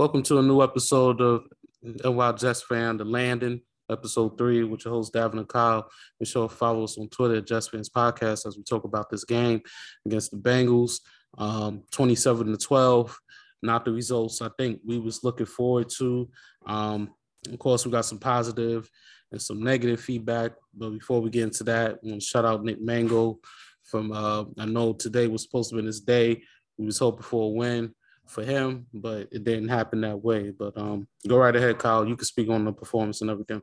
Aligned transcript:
Welcome 0.00 0.22
to 0.22 0.38
a 0.38 0.42
new 0.42 0.62
episode 0.62 1.20
of 1.20 1.44
NY 1.82 2.32
Jets 2.32 2.62
Fan, 2.62 2.96
The 2.96 3.04
Landing, 3.04 3.60
episode 3.90 4.38
three, 4.38 4.64
with 4.64 4.82
your 4.86 4.94
host, 4.94 5.12
Davin 5.12 5.34
and 5.40 5.46
Kyle. 5.46 5.90
Be 6.18 6.24
sure 6.24 6.48
to 6.48 6.54
follow 6.54 6.84
us 6.84 6.96
on 6.96 7.10
Twitter 7.10 7.34
at 7.34 7.46
Jets 7.46 7.68
Fans 7.68 7.90
Podcast 7.90 8.46
as 8.46 8.56
we 8.56 8.62
talk 8.62 8.84
about 8.84 9.10
this 9.10 9.26
game 9.26 9.60
against 10.06 10.30
the 10.30 10.38
Bengals, 10.38 11.00
um, 11.36 11.82
27 11.90 12.46
to 12.46 12.56
12. 12.56 13.20
Not 13.62 13.84
the 13.84 13.92
results 13.92 14.40
I 14.40 14.48
think 14.56 14.80
we 14.86 14.98
was 14.98 15.22
looking 15.22 15.44
forward 15.44 15.90
to. 15.98 16.30
Um, 16.64 17.10
of 17.52 17.58
course, 17.58 17.84
we 17.84 17.92
got 17.92 18.06
some 18.06 18.20
positive 18.20 18.90
and 19.32 19.42
some 19.42 19.62
negative 19.62 20.00
feedback. 20.00 20.52
But 20.72 20.92
before 20.92 21.20
we 21.20 21.28
get 21.28 21.42
into 21.42 21.64
that, 21.64 21.90
I 21.90 22.08
want 22.08 22.22
to 22.22 22.26
shout 22.26 22.46
out 22.46 22.64
Nick 22.64 22.80
Mangold 22.80 23.40
from 23.82 24.12
uh, 24.12 24.44
I 24.56 24.64
know 24.64 24.94
today 24.94 25.26
was 25.26 25.42
supposed 25.42 25.68
to 25.68 25.76
be 25.76 25.84
his 25.84 26.00
day. 26.00 26.42
We 26.78 26.86
was 26.86 27.00
hoping 27.00 27.22
for 27.22 27.50
a 27.50 27.54
win 27.54 27.94
for 28.30 28.44
him, 28.44 28.86
but 28.94 29.28
it 29.32 29.44
didn't 29.44 29.68
happen 29.68 30.00
that 30.02 30.22
way. 30.22 30.50
But 30.50 30.76
um, 30.78 31.06
go 31.26 31.36
right 31.36 31.54
ahead, 31.54 31.78
Kyle. 31.78 32.06
You 32.06 32.16
can 32.16 32.24
speak 32.24 32.48
on 32.48 32.64
the 32.64 32.72
performance 32.72 33.20
and 33.20 33.30
everything. 33.30 33.60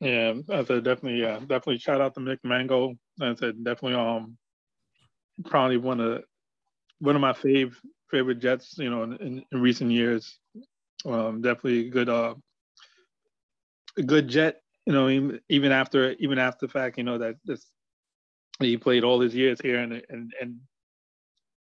Yeah, 0.00 0.34
I 0.50 0.64
said 0.64 0.84
definitely, 0.84 1.20
yeah, 1.20 1.38
definitely 1.40 1.78
shout 1.78 2.00
out 2.00 2.14
to 2.14 2.20
Nick 2.20 2.38
Mangold. 2.44 2.96
I 3.20 3.34
said 3.34 3.64
definitely, 3.64 3.98
um, 3.98 4.38
probably 5.44 5.76
one 5.76 6.00
of 6.00 6.22
one 7.00 7.16
of 7.16 7.20
my 7.20 7.32
fave 7.32 7.74
favorite 8.10 8.38
Jets, 8.38 8.76
you 8.78 8.90
know, 8.90 9.02
in, 9.02 9.44
in 9.50 9.60
recent 9.60 9.90
years. 9.90 10.38
Um, 11.04 11.42
definitely 11.42 11.88
a 11.88 11.90
good, 11.90 12.08
uh, 12.08 12.34
a 13.96 14.02
good 14.02 14.28
Jet. 14.28 14.60
You 14.86 14.92
know, 14.92 15.08
even, 15.08 15.40
even 15.48 15.72
after 15.72 16.12
even 16.12 16.38
after 16.38 16.66
the 16.66 16.72
fact, 16.72 16.96
you 16.96 17.04
know 17.04 17.18
that 17.18 17.36
this 17.44 17.66
he 18.60 18.76
played 18.76 19.04
all 19.04 19.20
his 19.20 19.34
years 19.34 19.60
here 19.60 19.80
and 19.80 20.02
and 20.08 20.32
and 20.40 20.56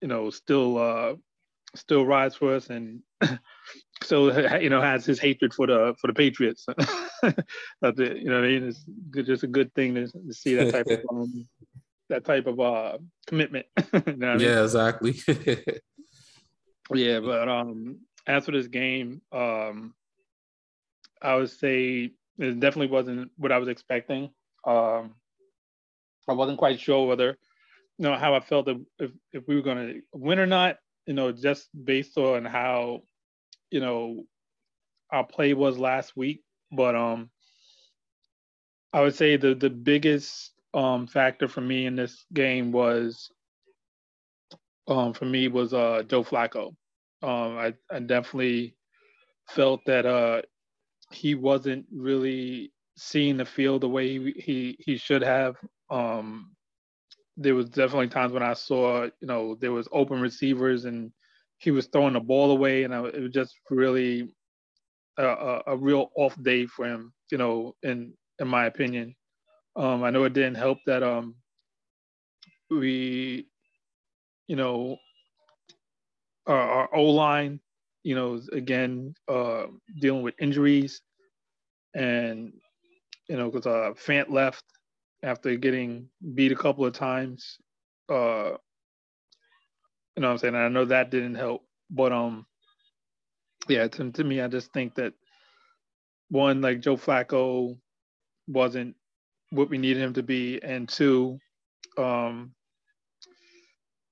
you 0.02 0.08
know 0.08 0.30
still 0.30 0.78
uh 0.78 1.14
still 1.76 2.06
rides 2.06 2.36
for 2.36 2.56
us 2.56 2.70
and 2.70 3.02
so 4.04 4.58
you 4.58 4.70
know 4.70 4.82
has 4.82 5.06
his 5.06 5.20
hatred 5.20 5.54
for 5.54 5.68
the 5.68 5.96
for 6.00 6.08
the 6.08 6.14
Patriots. 6.14 6.66
That's 7.22 8.00
it. 8.00 8.18
You 8.18 8.30
know, 8.30 8.40
I 8.40 8.48
mean? 8.48 8.68
it's 8.68 8.86
just 9.28 9.44
a 9.44 9.48
good 9.48 9.74
thing 9.74 9.96
to, 9.96 10.08
to 10.08 10.34
see 10.34 10.56
that 10.56 10.72
type 10.72 10.88
of 10.88 11.00
um, 11.12 11.48
that 12.10 12.26
type 12.26 12.48
of 12.48 12.60
uh 12.60 12.98
commitment. 13.28 13.66
you 14.08 14.16
know 14.16 14.34
yeah, 14.34 14.56
mean? 14.56 14.64
exactly. 14.64 15.16
yeah, 16.94 17.20
but 17.20 17.48
um, 17.48 18.00
as 18.28 18.46
for 18.46 18.52
this 18.52 18.68
game, 18.68 19.22
um, 19.32 19.94
I 21.22 21.36
would 21.36 21.50
say 21.50 22.12
it 22.38 22.60
definitely 22.60 22.94
wasn't 22.94 23.32
what 23.38 23.52
I 23.52 23.58
was 23.58 23.70
expecting. 23.70 24.32
Um, 24.66 25.16
I 26.28 26.34
wasn't 26.34 26.58
quite 26.58 26.80
sure 26.80 27.08
whether 27.08 27.38
you 27.98 28.04
know 28.04 28.16
how 28.16 28.34
I 28.34 28.40
felt 28.40 28.68
if 28.68 29.12
if 29.32 29.48
we 29.48 29.56
were 29.56 29.62
going 29.62 29.78
to 29.78 30.02
win 30.14 30.40
or 30.40 30.46
not 30.46 30.78
you 31.06 31.14
know, 31.14 31.32
just 31.32 31.70
based 31.86 32.18
on 32.18 32.46
how, 32.46 33.04
you 33.72 33.80
know, 33.80 34.26
our 35.12 35.26
play 35.26 35.54
was 35.54 35.78
last 35.78 36.16
week. 36.18 36.44
But 36.72 36.96
um 36.96 37.30
I 38.94 39.02
would 39.02 39.16
say 39.16 39.38
the 39.38 39.56
the 39.56 39.70
biggest 39.70 40.54
um 40.74 41.08
factor 41.08 41.48
for 41.48 41.62
me 41.62 41.86
in 41.86 41.96
this 41.96 42.26
game 42.34 42.72
was 42.72 43.32
um 44.88 45.14
for 45.14 45.26
me 45.26 45.48
was 45.48 45.74
uh 45.74 46.04
Joe 46.08 46.24
Flacco. 46.24 46.76
Um 47.22 47.58
I, 47.58 47.74
I 47.92 48.00
definitely 48.00 48.76
felt 49.50 49.82
that 49.86 50.06
uh 50.06 50.42
he 51.12 51.36
wasn't 51.36 51.86
really 51.92 52.74
seeing 52.98 53.38
the 53.38 53.46
field 53.46 53.82
the 53.82 53.90
way 53.90 54.08
he 54.20 54.32
he, 54.38 54.78
he 54.80 54.98
should 54.98 55.24
have. 55.24 55.58
Um 55.90 56.53
there 57.38 57.56
was 57.56 57.70
definitely 57.70 58.10
times 58.10 58.34
when 58.34 58.44
I 58.44 58.54
saw, 58.54 59.04
you 59.04 59.28
know, 59.28 59.56
there 59.56 59.72
was 59.72 59.88
open 59.92 60.20
receivers 60.20 60.86
and 60.86 61.12
he 61.58 61.72
was 61.72 61.88
throwing 61.88 62.14
the 62.14 62.20
ball 62.20 62.52
away, 62.52 62.84
and 62.84 62.94
I, 62.94 63.06
it 63.06 63.22
was 63.22 63.32
just 63.32 63.56
really 63.70 64.30
a, 65.18 65.26
a, 65.26 65.62
a, 65.68 65.78
real 65.78 66.12
off 66.16 66.36
day 66.44 66.66
for 66.66 66.86
him, 66.86 67.14
you 67.32 67.38
know, 67.38 67.76
in 67.84 68.14
in 68.40 68.48
my 68.48 68.66
opinion. 68.66 69.16
Um, 69.76 70.04
I 70.04 70.10
know 70.10 70.26
it 70.26 70.34
didn't 70.34 70.56
help 70.56 70.80
that 70.86 71.02
um, 71.02 71.36
we, 72.70 73.48
you 74.48 74.56
know, 74.56 74.98
our, 76.46 76.58
our 76.58 76.96
O 76.96 77.04
line, 77.06 77.60
you 78.04 78.16
know, 78.16 78.42
again 78.52 79.16
uh, 79.30 79.68
dealing 80.02 80.22
with 80.22 80.36
injuries, 80.40 81.02
and 81.96 82.52
you 83.30 83.38
know, 83.38 83.50
because 83.50 83.66
uh, 83.66 83.94
Fant 83.96 84.30
left, 84.30 84.66
after 85.24 85.56
getting 85.56 86.10
beat 86.36 86.52
a 86.52 86.56
couple 86.56 86.86
of 86.86 86.94
times. 86.94 87.58
Uh, 88.10 88.52
you 90.16 90.22
know 90.22 90.28
what 90.28 90.34
I'm 90.34 90.38
saying? 90.40 90.56
I 90.56 90.68
know 90.68 90.86
that 90.86 91.10
didn't 91.12 91.36
help, 91.36 91.64
but 91.90 92.12
um, 92.12 92.46
yeah, 93.70 93.88
to, 93.88 94.12
to 94.12 94.24
me, 94.24 94.42
I 94.42 94.48
just 94.48 94.72
think 94.74 94.96
that 94.96 95.14
one, 96.30 96.62
like 96.62 96.82
Joe 96.82 96.98
Flacco 96.98 97.78
wasn't 98.48 98.96
what 99.52 99.70
we 99.70 99.78
needed 99.78 100.02
him 100.04 100.14
to 100.14 100.24
be, 100.24 100.62
and 100.62 100.90
two, 100.90 101.40
um, 101.98 102.54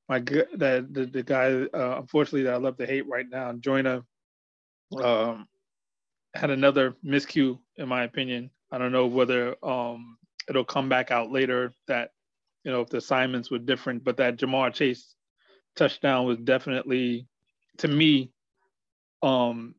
my 0.09 0.19
that 0.19 0.87
the, 0.93 1.05
the 1.05 1.23
guy, 1.23 1.51
uh, 1.73 1.99
unfortunately, 1.99 2.43
that 2.43 2.53
I 2.53 2.57
love 2.57 2.77
to 2.77 2.85
hate 2.85 3.07
right 3.07 3.25
now, 3.29 3.53
Joyner, 3.53 4.03
um, 5.01 5.47
had 6.33 6.49
another 6.51 6.95
miscue, 7.05 7.59
in 7.77 7.89
my 7.89 8.03
opinion. 8.03 8.51
I 8.71 8.77
don't 8.77 8.91
know 8.91 9.07
whether 9.07 9.55
um 9.63 10.17
it'll 10.51 10.65
come 10.65 10.89
back 10.89 11.11
out 11.11 11.31
later 11.31 11.73
that 11.87 12.11
you 12.65 12.71
know 12.71 12.81
if 12.81 12.89
the 12.89 12.97
assignments 12.97 13.49
were 13.49 13.57
different, 13.57 14.03
but 14.03 14.17
that 14.17 14.37
Ja'Marr 14.37 14.73
Chase 14.73 15.15
touchdown 15.75 16.25
was 16.25 16.37
definitely 16.37 17.25
to 17.77 17.87
me 17.87 18.31
um 19.23 19.73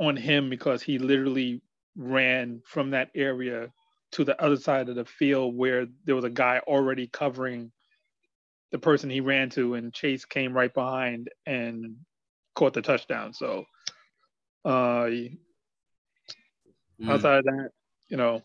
on 0.00 0.16
him 0.16 0.50
because 0.50 0.82
he 0.82 0.98
literally 0.98 1.62
ran 1.96 2.60
from 2.66 2.90
that 2.90 3.10
area 3.14 3.68
to 4.10 4.24
the 4.24 4.40
other 4.42 4.56
side 4.56 4.88
of 4.88 4.96
the 4.96 5.04
field 5.04 5.56
where 5.56 5.86
there 6.04 6.16
was 6.16 6.24
a 6.24 6.30
guy 6.30 6.60
already 6.66 7.06
covering 7.06 7.70
the 8.72 8.78
person 8.78 9.08
he 9.08 9.20
ran 9.20 9.48
to 9.50 9.74
and 9.74 9.94
Chase 9.94 10.24
came 10.24 10.52
right 10.52 10.74
behind 10.74 11.28
and 11.46 11.94
caught 12.56 12.72
the 12.72 12.82
touchdown. 12.82 13.32
So 13.32 13.64
uh 14.64 15.06
mm. 15.06 15.38
outside 17.06 17.38
of 17.38 17.44
that, 17.44 17.70
you 18.08 18.16
know, 18.16 18.42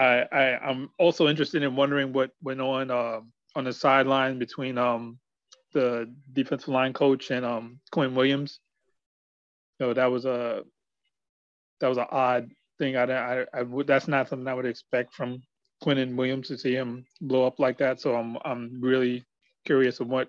I, 0.00 0.26
I 0.32 0.70
am 0.70 0.90
also 0.98 1.28
interested 1.28 1.62
in 1.62 1.76
wondering 1.76 2.12
what 2.12 2.30
went 2.42 2.60
on 2.60 2.90
uh, 2.90 3.20
on 3.54 3.64
the 3.64 3.72
sideline 3.72 4.38
between 4.38 4.78
um 4.78 5.18
the 5.72 6.12
defensive 6.32 6.68
line 6.68 6.92
coach 6.92 7.30
and 7.30 7.44
um 7.44 7.80
Quinnen 7.92 8.14
Williams. 8.14 8.60
You 9.78 9.86
know, 9.86 9.94
that 9.94 10.10
was 10.10 10.24
a 10.24 10.62
that 11.80 11.88
was 11.88 11.98
an 11.98 12.06
odd 12.10 12.50
thing. 12.78 12.96
I, 12.96 13.04
I, 13.04 13.46
I 13.52 13.62
would 13.62 13.86
that's 13.86 14.08
not 14.08 14.28
something 14.28 14.48
I 14.48 14.54
would 14.54 14.66
expect 14.66 15.14
from 15.14 15.42
Quinnen 15.82 16.16
Williams 16.16 16.48
to 16.48 16.58
see 16.58 16.74
him 16.74 17.04
blow 17.20 17.46
up 17.46 17.58
like 17.58 17.78
that. 17.78 18.00
So 18.00 18.14
I'm 18.14 18.38
I'm 18.44 18.80
really 18.80 19.24
curious 19.66 20.00
of 20.00 20.08
what 20.08 20.28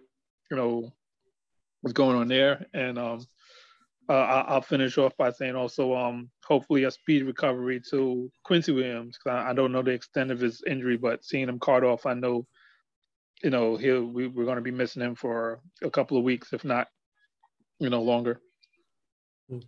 you 0.49 0.57
know 0.57 0.91
was 1.81 1.93
going 1.93 2.17
on 2.17 2.27
there. 2.27 2.65
And 2.73 2.99
um, 2.99 3.25
uh, 4.11 4.43
I'll 4.47 4.61
finish 4.61 4.97
off 4.97 5.15
by 5.15 5.31
saying 5.31 5.55
also, 5.55 5.95
um, 5.95 6.29
hopefully 6.45 6.83
a 6.83 6.91
speed 6.91 7.23
recovery 7.23 7.81
to 7.91 8.29
Quincy 8.43 8.73
Williams. 8.73 9.17
I, 9.25 9.51
I 9.51 9.53
don't 9.53 9.71
know 9.71 9.81
the 9.81 9.91
extent 9.91 10.31
of 10.31 10.39
his 10.39 10.61
injury, 10.67 10.97
but 10.97 11.23
seeing 11.23 11.47
him 11.47 11.59
cart 11.59 11.85
off, 11.85 12.05
I 12.05 12.13
know, 12.13 12.45
you 13.41 13.49
know, 13.49 13.77
he'll 13.77 14.03
we, 14.03 14.27
we're 14.27 14.43
going 14.43 14.57
to 14.57 14.61
be 14.61 14.71
missing 14.71 15.01
him 15.01 15.15
for 15.15 15.61
a 15.81 15.89
couple 15.89 16.17
of 16.17 16.25
weeks, 16.25 16.51
if 16.51 16.65
not, 16.65 16.87
you 17.79 17.89
know, 17.89 18.01
longer. 18.01 18.41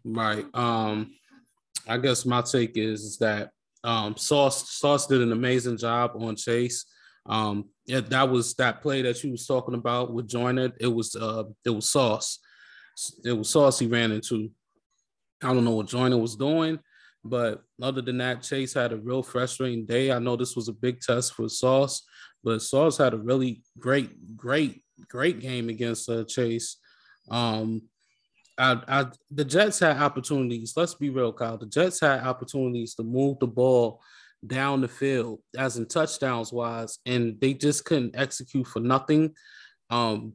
Right. 0.04 0.46
Um, 0.54 1.14
I 1.88 1.98
guess 1.98 2.26
my 2.26 2.42
take 2.42 2.74
is, 2.76 3.18
that 3.20 3.52
um, 3.86 4.18
Sauce 4.18 4.70
Sauce 4.72 5.08
did 5.08 5.22
an 5.22 5.32
amazing 5.32 5.78
job 5.78 6.12
on 6.16 6.36
Chase. 6.36 6.86
Um, 7.26 7.70
yeah, 7.86 8.02
that 8.02 8.30
was 8.30 8.54
that 8.56 8.82
play 8.82 9.02
that 9.04 9.24
you 9.24 9.32
was 9.32 9.48
talking 9.48 9.76
about 9.76 10.14
with 10.14 10.28
Joyner. 10.28 10.72
It 10.82 10.88
was 10.88 11.16
uh, 11.16 11.44
it 11.66 11.70
was 11.70 11.90
Sauce 11.90 12.40
it 13.24 13.34
was 13.34 13.50
Sauce 13.50 13.80
he 13.80 13.88
ran 13.88 14.12
into. 14.12 14.50
I 15.42 15.54
don't 15.54 15.66
know 15.66 15.72
what 15.72 15.88
Joyner 15.88 16.18
was 16.18 16.36
doing, 16.36 16.80
but 17.24 17.64
other 17.82 18.02
than 18.02 18.18
that, 18.20 18.44
Chase 18.44 18.74
had 18.74 18.94
a 18.94 18.98
real 18.98 19.24
frustrating 19.24 19.86
day. 19.86 20.12
I 20.12 20.20
know 20.20 20.36
this 20.36 20.56
was 20.56 20.70
a 20.70 20.74
big 20.74 21.02
test 21.02 21.34
for 21.34 21.50
Sauce, 21.50 22.04
but 22.44 22.62
Sauce 22.62 22.98
had 22.98 23.14
a 23.14 23.18
really 23.18 23.62
great, 23.78 24.38
great, 24.38 24.84
great 25.10 25.40
game 25.40 25.70
against 25.70 26.10
uh, 26.10 26.24
Chase. 26.24 26.78
Um, 27.30 27.84
I, 28.58 28.82
I, 28.88 29.06
the 29.32 29.46
Jets 29.46 29.80
had 29.80 29.98
opportunities. 29.98 30.74
Let's 30.76 30.94
be 30.94 31.10
real, 31.10 31.34
Kyle. 31.34 31.58
The 31.58 31.66
Jets 31.66 32.00
had 32.00 32.22
opportunities 32.22 32.96
to 32.96 33.04
move 33.04 33.40
the 33.40 33.48
ball 33.48 34.02
down 34.46 34.82
the 34.82 34.88
field, 34.88 35.40
as 35.58 35.78
in 35.78 35.88
touchdowns 35.88 36.52
wise, 36.52 37.00
and 37.06 37.40
they 37.40 37.54
just 37.54 37.86
couldn't 37.86 38.16
execute 38.16 38.68
for 38.68 38.80
nothing. 38.80 39.34
Um, 39.90 40.34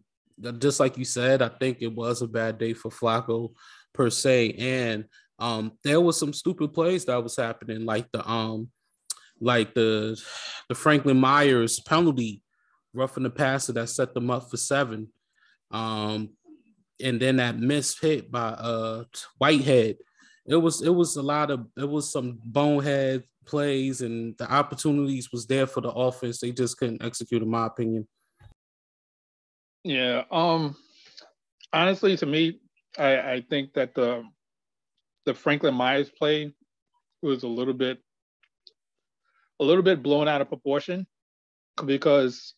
just 0.59 0.81
like 0.81 0.97
you 0.97 1.05
said, 1.05 1.43
I 1.43 1.49
think 1.49 1.79
it 1.81 1.95
was 1.95 2.23
a 2.23 2.29
bad 2.29 2.59
day 2.59 2.75
for 2.75 2.91
Flacco 2.91 3.53
per 3.93 4.11
se. 4.11 4.53
And 4.53 5.05
um, 5.39 5.73
there 5.85 6.01
was 6.01 6.19
some 6.19 6.33
stupid 6.33 6.73
plays 6.73 7.05
that 7.05 7.23
was 7.23 7.37
happening, 7.37 7.85
like 7.85 8.11
the 8.13 8.29
um, 8.29 8.69
like 9.41 9.75
the 9.75 10.21
the 10.69 10.75
Franklin 10.75 11.19
Myers 11.19 11.81
penalty, 11.81 12.43
roughing 12.93 13.23
the 13.23 13.31
passer 13.31 13.73
that 13.75 13.89
set 13.89 14.15
them 14.15 14.31
up 14.31 14.51
for 14.51 14.57
seven. 14.57 15.09
Um, 15.71 16.31
and 17.01 17.21
then 17.21 17.37
that 17.37 17.59
missed 17.59 18.01
hit 18.01 18.31
by 18.31 18.49
uh 18.49 19.05
Whitehead. 19.39 19.97
It 20.47 20.57
was 20.57 20.83
it 20.83 20.95
was 20.95 21.17
a 21.17 21.23
lot 21.23 21.51
of 21.51 21.67
it 21.77 21.89
was 21.89 22.11
some 22.11 22.39
bonehead 22.43 23.25
plays 23.49 24.03
and 24.03 24.37
the 24.39 24.51
opportunities 24.53 25.33
was 25.33 25.47
there 25.47 25.67
for 25.67 25.81
the 25.81 25.91
offense. 25.91 26.41
They 26.41 26.53
just 26.53 26.79
couldn't 26.79 27.03
execute, 27.03 27.43
in 27.43 27.51
my 27.51 27.67
opinion. 27.67 28.07
Yeah. 29.89 30.25
Um 30.31 30.77
honestly 31.73 32.15
to 32.19 32.27
me, 32.27 32.61
I, 32.99 33.33
I 33.33 33.45
think 33.49 33.73
that 33.73 33.95
the 33.95 34.23
the 35.25 35.33
Franklin 35.33 35.75
Myers 35.75 36.11
play 36.11 36.55
was 37.23 37.43
a 37.43 37.49
little 37.49 37.73
bit 37.73 37.99
a 39.61 39.65
little 39.65 39.83
bit 39.83 40.03
blown 40.03 40.29
out 40.29 40.43
of 40.43 40.49
proportion 40.49 41.07
because 41.87 42.55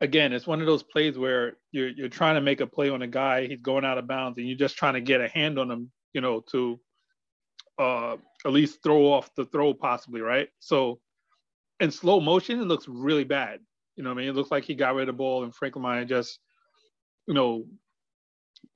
again, 0.00 0.32
it's 0.32 0.46
one 0.46 0.60
of 0.62 0.66
those 0.66 0.82
plays 0.82 1.18
where 1.18 1.58
you're 1.72 1.90
you're 1.90 2.08
trying 2.08 2.36
to 2.36 2.40
make 2.40 2.62
a 2.62 2.66
play 2.66 2.88
on 2.88 3.02
a 3.02 3.06
guy, 3.06 3.46
he's 3.46 3.60
going 3.60 3.84
out 3.84 3.98
of 3.98 4.08
bounds, 4.08 4.38
and 4.38 4.48
you're 4.48 4.56
just 4.56 4.76
trying 4.78 4.94
to 4.94 5.02
get 5.02 5.20
a 5.20 5.28
hand 5.28 5.58
on 5.58 5.70
him, 5.70 5.92
you 6.14 6.22
know, 6.22 6.40
to 6.52 6.80
uh, 7.78 8.16
at 8.46 8.52
least 8.52 8.82
throw 8.82 9.12
off 9.12 9.30
the 9.36 9.44
throw 9.44 9.74
possibly, 9.74 10.22
right? 10.22 10.48
So 10.58 11.00
in 11.80 11.90
slow 11.90 12.18
motion, 12.18 12.60
it 12.60 12.64
looks 12.64 12.88
really 12.88 13.24
bad. 13.24 13.60
You 13.96 14.02
know 14.02 14.10
what 14.10 14.16
I 14.16 14.18
mean? 14.18 14.28
It 14.28 14.34
looks 14.34 14.50
like 14.50 14.64
he 14.64 14.74
got 14.74 14.94
rid 14.94 15.08
of 15.08 15.14
the 15.14 15.18
ball 15.18 15.44
and 15.44 15.54
Frank 15.54 15.76
Meyer 15.76 16.04
just, 16.04 16.38
you 17.26 17.34
know, 17.34 17.64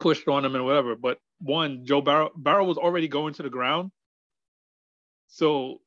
pushed 0.01 0.29
on 0.29 0.45
him 0.45 0.55
and 0.55 0.65
whatever. 0.65 0.95
But 0.95 1.19
one, 1.41 1.85
Joe 1.85 2.01
Barrow, 2.01 2.31
Burrow 2.37 2.65
was 2.65 2.79
already 2.79 3.09
going 3.09 3.35
to 3.35 3.43
the 3.43 3.51
ground. 3.51 3.91
So 5.29 5.81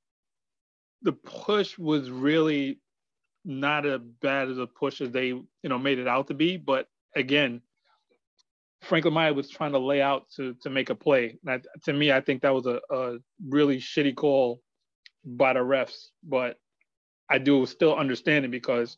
the 1.01 1.13
push 1.13 1.77
was 1.77 2.09
really 2.09 2.79
not 3.45 3.85
as 3.85 4.01
bad 4.21 4.49
as 4.49 4.57
a 4.57 4.67
push 4.67 5.01
as 5.01 5.11
they, 5.11 5.27
you 5.27 5.45
know, 5.63 5.79
made 5.79 5.99
it 5.99 6.07
out 6.07 6.27
to 6.27 6.33
be. 6.33 6.57
But 6.57 6.87
again, 7.15 7.61
Frank 8.81 9.05
Meyer 9.05 9.33
was 9.33 9.49
trying 9.49 9.73
to 9.73 9.79
lay 9.79 10.01
out 10.01 10.29
to 10.37 10.55
to 10.61 10.69
make 10.69 10.89
a 10.89 10.95
play. 10.95 11.37
That, 11.43 11.65
to 11.83 11.93
me, 11.93 12.11
I 12.11 12.21
think 12.21 12.41
that 12.41 12.53
was 12.53 12.65
a, 12.65 12.79
a 12.89 13.17
really 13.47 13.77
shitty 13.77 14.15
call 14.15 14.61
by 15.25 15.53
the 15.53 15.59
refs. 15.59 16.07
But 16.23 16.57
I 17.29 17.37
do 17.37 17.65
still 17.65 17.95
understand 17.95 18.45
it 18.45 18.51
because, 18.51 18.97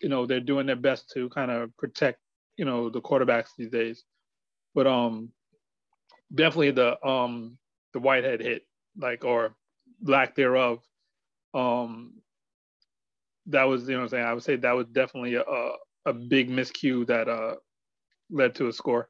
you 0.00 0.08
know, 0.08 0.26
they're 0.26 0.40
doing 0.40 0.66
their 0.66 0.76
best 0.76 1.10
to 1.14 1.28
kind 1.30 1.50
of 1.50 1.76
protect, 1.76 2.18
you 2.56 2.64
know, 2.64 2.90
the 2.90 3.00
quarterbacks 3.00 3.48
these 3.56 3.70
days. 3.70 4.04
But 4.74 4.86
um, 4.86 5.30
definitely 6.34 6.72
the 6.72 7.04
um 7.06 7.58
the 7.92 8.00
Whitehead 8.00 8.40
hit, 8.40 8.66
like 8.98 9.24
or 9.24 9.54
lack 10.02 10.34
thereof, 10.34 10.80
um, 11.54 12.14
that 13.46 13.64
was 13.64 13.88
you 13.88 13.96
know 13.96 14.02
I'm 14.02 14.08
saying 14.08 14.24
I 14.24 14.34
would 14.34 14.42
say 14.42 14.56
that 14.56 14.72
was 14.72 14.86
definitely 14.86 15.34
a 15.34 15.44
a 16.06 16.12
big 16.12 16.50
miscue 16.50 17.06
that 17.06 17.28
uh 17.28 17.56
led 18.30 18.54
to 18.56 18.68
a 18.68 18.72
score. 18.72 19.08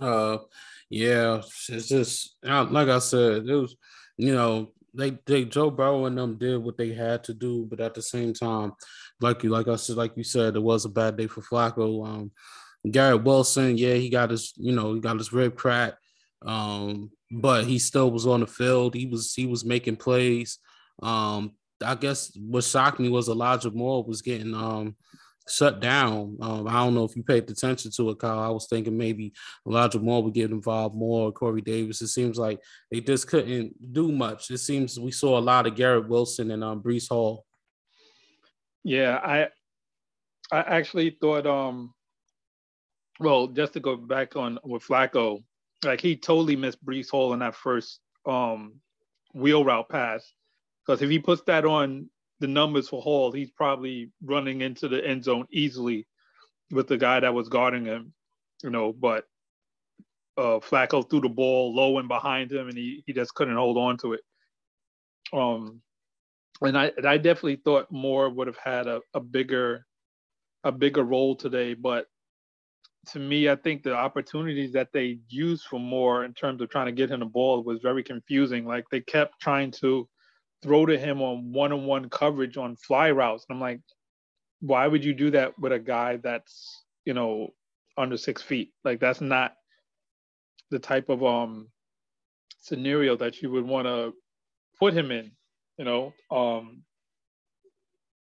Uh, 0.00 0.38
yeah, 0.90 1.40
it's 1.68 1.88
just 1.88 2.36
like 2.42 2.88
I 2.88 2.98
said, 2.98 3.48
it 3.48 3.54
was 3.54 3.76
you 4.16 4.34
know 4.34 4.72
they 4.94 5.18
they 5.26 5.44
Joe 5.44 5.70
Burrow 5.70 6.06
and 6.06 6.16
them 6.16 6.36
did 6.36 6.62
what 6.62 6.76
they 6.76 6.92
had 6.92 7.24
to 7.24 7.34
do, 7.34 7.66
but 7.68 7.80
at 7.80 7.94
the 7.94 8.02
same 8.02 8.32
time, 8.32 8.72
like 9.20 9.42
you 9.42 9.50
like 9.50 9.68
I 9.68 9.76
said, 9.76 9.96
like 9.96 10.16
you 10.16 10.24
said, 10.24 10.56
it 10.56 10.62
was 10.62 10.84
a 10.84 10.88
bad 10.88 11.16
day 11.16 11.26
for 11.26 11.42
Flacco. 11.42 12.06
Um, 12.06 12.30
Garrett 12.90 13.24
Wilson, 13.24 13.76
yeah, 13.78 13.94
he 13.94 14.08
got 14.08 14.30
his 14.30 14.52
you 14.56 14.72
know 14.72 14.94
he 14.94 15.00
got 15.00 15.18
his 15.18 15.32
rib 15.32 15.56
cracked, 15.56 15.98
um, 16.44 17.10
but 17.30 17.64
he 17.64 17.78
still 17.78 18.10
was 18.10 18.26
on 18.26 18.40
the 18.40 18.46
field. 18.46 18.94
He 18.94 19.06
was 19.06 19.34
he 19.34 19.46
was 19.46 19.64
making 19.64 19.96
plays. 19.96 20.58
Um, 21.02 21.52
I 21.84 21.94
guess 21.94 22.30
what 22.36 22.64
shocked 22.64 23.00
me 23.00 23.08
was 23.08 23.28
Elijah 23.28 23.70
Moore 23.70 24.04
was 24.04 24.22
getting 24.22 24.54
um 24.54 24.96
shut 25.48 25.80
down. 25.80 26.36
Um, 26.40 26.66
I 26.66 26.84
don't 26.84 26.94
know 26.94 27.04
if 27.04 27.16
you 27.16 27.22
paid 27.22 27.48
attention 27.50 27.90
to 27.96 28.10
it, 28.10 28.18
Kyle. 28.18 28.38
I 28.38 28.48
was 28.48 28.66
thinking 28.66 28.96
maybe 28.96 29.32
Elijah 29.66 29.98
Moore 29.98 30.22
would 30.22 30.34
get 30.34 30.50
involved 30.50 30.94
more, 30.94 31.32
Corey 31.32 31.60
Davis. 31.60 32.02
It 32.02 32.08
seems 32.08 32.38
like 32.38 32.60
they 32.90 33.00
just 33.00 33.28
couldn't 33.28 33.92
do 33.92 34.10
much. 34.12 34.50
It 34.50 34.58
seems 34.58 34.98
we 34.98 35.10
saw 35.10 35.38
a 35.38 35.40
lot 35.40 35.66
of 35.66 35.76
Garrett 35.76 36.08
Wilson 36.08 36.50
and 36.50 36.64
um 36.64 36.82
Breece 36.82 37.08
Hall. 37.08 37.44
Yeah, 38.82 39.20
I 39.22 39.48
I 40.50 40.60
actually 40.60 41.16
thought 41.20 41.46
um 41.46 41.92
well, 43.20 43.46
just 43.46 43.74
to 43.74 43.80
go 43.80 43.96
back 43.96 44.36
on 44.36 44.58
with 44.64 44.82
Flacco, 44.82 45.44
like 45.84 46.00
he 46.00 46.16
totally 46.16 46.56
missed 46.56 46.84
Breece 46.84 47.10
Hall 47.10 47.32
in 47.32 47.40
that 47.40 47.54
first 47.54 48.00
um 48.26 48.74
wheel 49.34 49.64
route 49.64 49.88
pass. 49.88 50.32
Because 50.86 51.02
if 51.02 51.10
he 51.10 51.18
puts 51.18 51.42
that 51.46 51.64
on 51.64 52.08
the 52.40 52.46
numbers 52.46 52.88
for 52.88 53.00
Hall, 53.00 53.32
he's 53.32 53.50
probably 53.50 54.10
running 54.22 54.60
into 54.60 54.88
the 54.88 55.04
end 55.04 55.24
zone 55.24 55.46
easily 55.52 56.06
with 56.70 56.88
the 56.88 56.96
guy 56.96 57.20
that 57.20 57.34
was 57.34 57.48
guarding 57.48 57.84
him, 57.84 58.12
you 58.62 58.70
know. 58.70 58.92
But 58.92 59.24
uh, 60.36 60.58
Flacco 60.60 61.08
threw 61.08 61.20
the 61.20 61.28
ball 61.28 61.74
low 61.74 61.98
and 61.98 62.08
behind 62.08 62.52
him, 62.52 62.68
and 62.68 62.76
he, 62.76 63.02
he 63.06 63.12
just 63.12 63.34
couldn't 63.34 63.56
hold 63.56 63.78
on 63.78 63.96
to 63.98 64.14
it. 64.14 64.20
Um, 65.32 65.80
and 66.60 66.76
I 66.76 66.92
and 66.96 67.06
I 67.06 67.16
definitely 67.16 67.60
thought 67.64 67.90
Moore 67.90 68.28
would 68.30 68.46
have 68.46 68.58
had 68.58 68.86
a, 68.86 69.00
a 69.14 69.20
bigger 69.20 69.86
a 70.64 70.72
bigger 70.72 71.02
role 71.02 71.36
today, 71.36 71.74
but 71.74 72.06
to 73.12 73.18
me, 73.18 73.50
I 73.50 73.56
think 73.56 73.82
the 73.82 73.94
opportunities 73.94 74.72
that 74.72 74.88
they 74.92 75.18
used 75.28 75.64
for 75.64 75.78
Moore 75.78 76.24
in 76.24 76.32
terms 76.32 76.62
of 76.62 76.70
trying 76.70 76.86
to 76.86 76.92
get 76.92 77.10
him 77.10 77.20
the 77.20 77.26
ball 77.26 77.62
was 77.62 77.80
very 77.82 78.02
confusing. 78.02 78.64
Like 78.64 78.84
they 78.90 79.00
kept 79.00 79.40
trying 79.40 79.70
to 79.72 80.08
throw 80.64 80.86
to 80.86 80.98
him 80.98 81.20
on 81.20 81.52
one-on-one 81.52 82.08
coverage 82.08 82.56
on 82.56 82.74
fly 82.76 83.10
routes. 83.10 83.44
And 83.46 83.56
I'm 83.56 83.60
like, 83.60 83.80
why 84.60 84.86
would 84.86 85.04
you 85.04 85.12
do 85.12 85.30
that 85.32 85.58
with 85.58 85.72
a 85.72 85.78
guy 85.78 86.16
that's, 86.16 86.82
you 87.04 87.12
know, 87.12 87.50
under 87.98 88.16
six 88.16 88.40
feet? 88.40 88.72
Like 88.82 88.98
that's 88.98 89.20
not 89.20 89.52
the 90.70 90.78
type 90.78 91.10
of 91.10 91.22
um 91.22 91.68
scenario 92.60 93.14
that 93.16 93.42
you 93.42 93.50
would 93.50 93.66
want 93.66 93.86
to 93.86 94.14
put 94.80 94.94
him 94.94 95.10
in, 95.10 95.32
you 95.76 95.84
know. 95.84 96.14
Um 96.30 96.82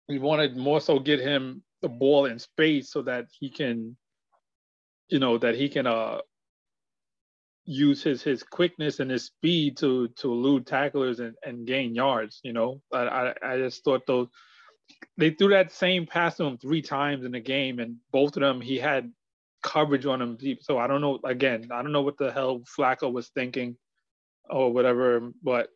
we 0.07 0.19
wanted 0.19 0.59
more 0.59 0.83
so 0.83 0.99
get 0.99 1.21
him 1.21 1.63
the 1.81 1.89
ball 1.89 2.27
in 2.27 2.39
space 2.39 2.91
so 2.91 3.01
that 3.03 3.25
he 3.41 3.49
can, 3.49 3.97
you 5.09 5.19
know, 5.19 5.39
that 5.39 5.55
he 5.55 5.71
can 5.71 5.87
uh 5.87 6.19
use 7.67 8.03
his 8.03 8.23
his 8.23 8.43
quickness 8.43 9.01
and 9.01 9.11
his 9.11 9.25
speed 9.25 9.77
to 9.79 10.09
to 10.09 10.33
elude 10.33 10.67
tacklers 10.67 11.21
and, 11.21 11.35
and 11.45 11.67
gain 11.67 11.95
yards. 11.95 12.41
You 12.43 12.53
know, 12.53 12.81
I, 12.93 13.03
I, 13.03 13.35
I 13.43 13.59
just 13.59 13.85
thought 13.85 14.07
those 14.07 14.29
they 15.19 15.31
threw 15.31 15.49
that 15.49 15.73
same 15.73 16.07
pass 16.07 16.37
to 16.37 16.45
him 16.45 16.59
three 16.59 16.83
times 16.83 17.25
in 17.25 17.33
the 17.33 17.41
game, 17.41 17.81
and 17.81 17.97
both 18.13 18.37
of 18.37 18.41
them 18.41 18.61
he 18.61 18.79
had 18.79 19.13
coverage 19.63 20.07
on 20.07 20.23
him 20.23 20.37
deep. 20.37 20.63
So 20.63 20.79
I 20.79 20.87
don't 20.87 21.01
know. 21.01 21.19
Again, 21.25 21.69
I 21.73 21.83
don't 21.83 21.93
know 21.93 22.03
what 22.03 22.19
the 22.19 22.33
hell 22.33 22.63
Flacco 22.79 23.13
was 23.13 23.29
thinking 23.29 23.77
or 24.49 24.73
whatever, 24.73 25.33
but 25.43 25.69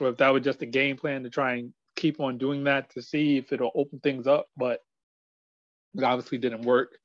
or 0.00 0.08
if 0.08 0.16
that 0.18 0.32
was 0.32 0.42
just 0.42 0.62
a 0.62 0.66
game 0.66 0.96
plan 0.96 1.22
to 1.22 1.30
try 1.30 1.54
and 1.54 1.72
keep 1.94 2.20
on 2.20 2.38
doing 2.38 2.64
that 2.64 2.90
to 2.90 3.02
see 3.02 3.38
if 3.38 3.52
it'll 3.52 3.72
open 3.74 4.00
things 4.00 4.26
up, 4.26 4.48
but 4.56 4.80
it 5.96 6.04
obviously 6.04 6.38
didn't 6.38 6.62
work. 6.62 6.98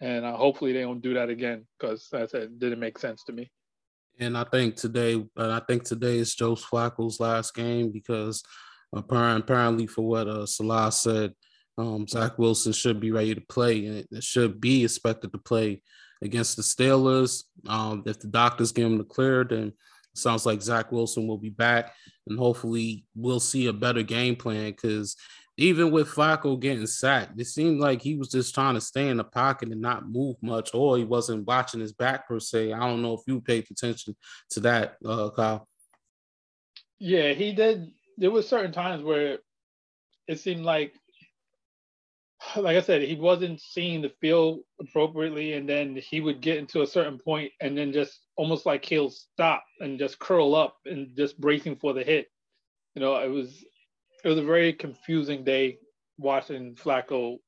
And 0.00 0.24
uh, 0.24 0.36
hopefully 0.36 0.72
they 0.72 0.80
don't 0.80 1.02
do 1.02 1.14
that 1.14 1.28
again 1.28 1.66
because 1.78 2.08
that 2.10 2.32
didn't 2.32 2.80
make 2.80 2.98
sense 2.98 3.22
to 3.24 3.32
me. 3.32 3.50
And 4.18 4.36
I 4.36 4.44
think 4.44 4.76
today, 4.76 5.24
I 5.36 5.60
think 5.66 5.84
today 5.84 6.18
is 6.18 6.34
Joe 6.34 6.54
Flacco's 6.54 7.20
last 7.20 7.54
game 7.54 7.90
because 7.90 8.42
apparently, 8.94 9.86
for 9.86 10.02
what 10.02 10.28
uh, 10.28 10.46
Salah 10.46 10.92
said, 10.92 11.34
um, 11.78 12.06
Zach 12.06 12.38
Wilson 12.38 12.72
should 12.72 13.00
be 13.00 13.10
ready 13.10 13.34
to 13.34 13.40
play 13.40 13.86
and 13.86 14.06
it 14.10 14.22
should 14.22 14.60
be 14.60 14.84
expected 14.84 15.32
to 15.32 15.38
play 15.38 15.82
against 16.22 16.56
the 16.56 16.62
Steelers. 16.62 17.44
Um, 17.66 18.02
if 18.06 18.20
the 18.20 18.28
doctors 18.28 18.72
give 18.72 18.86
him 18.86 18.98
the 18.98 19.04
clear, 19.04 19.44
then 19.44 19.72
sounds 20.14 20.46
like 20.46 20.62
Zach 20.62 20.92
Wilson 20.92 21.26
will 21.26 21.38
be 21.38 21.50
back, 21.50 21.94
and 22.26 22.38
hopefully 22.38 23.04
we'll 23.14 23.40
see 23.40 23.66
a 23.66 23.72
better 23.72 24.02
game 24.02 24.36
plan 24.36 24.70
because 24.70 25.16
even 25.56 25.90
with 25.90 26.08
Flacco 26.08 26.58
getting 26.58 26.86
sacked, 26.86 27.38
it 27.38 27.46
seemed 27.46 27.78
like 27.80 28.00
he 28.00 28.16
was 28.16 28.28
just 28.28 28.54
trying 28.54 28.74
to 28.74 28.80
stay 28.80 29.08
in 29.08 29.18
the 29.18 29.24
pocket 29.24 29.68
and 29.70 29.80
not 29.80 30.08
move 30.08 30.36
much, 30.42 30.70
or 30.74 30.96
he 30.96 31.04
wasn't 31.04 31.46
watching 31.46 31.80
his 31.80 31.92
back 31.92 32.26
per 32.26 32.40
se. 32.40 32.72
I 32.72 32.80
don't 32.80 33.02
know 33.02 33.14
if 33.14 33.20
you 33.26 33.40
paid 33.40 33.66
attention 33.70 34.16
to 34.50 34.60
that, 34.60 34.96
uh, 35.04 35.30
Kyle. 35.30 35.68
Yeah, 36.98 37.32
he 37.32 37.52
did. 37.52 37.90
There 38.16 38.30
was 38.30 38.48
certain 38.48 38.72
times 38.72 39.02
where 39.02 39.38
it 40.26 40.40
seemed 40.40 40.64
like, 40.64 40.94
like 42.56 42.76
I 42.76 42.80
said, 42.80 43.02
he 43.02 43.16
wasn't 43.16 43.60
seeing 43.60 44.02
the 44.02 44.12
field 44.20 44.60
appropriately, 44.80 45.52
and 45.52 45.68
then 45.68 45.96
he 45.96 46.20
would 46.20 46.40
get 46.40 46.58
into 46.58 46.82
a 46.82 46.86
certain 46.86 47.18
point, 47.18 47.52
and 47.60 47.76
then 47.76 47.92
just 47.92 48.20
almost 48.36 48.64
like 48.64 48.84
he'll 48.84 49.10
stop 49.10 49.64
and 49.80 49.98
just 49.98 50.18
curl 50.18 50.54
up 50.54 50.76
and 50.86 51.14
just 51.16 51.40
bracing 51.40 51.76
for 51.76 51.92
the 51.92 52.02
hit. 52.02 52.28
You 52.94 53.00
know, 53.00 53.16
it 53.16 53.28
was 53.28 53.64
it 54.24 54.28
was 54.28 54.38
a 54.38 54.44
very 54.44 54.72
confusing 54.72 55.44
day 55.44 55.78
watching 56.18 56.74
Flacco 56.74 57.38